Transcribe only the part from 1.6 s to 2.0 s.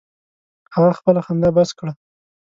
کړه.